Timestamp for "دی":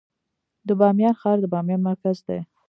2.27-2.39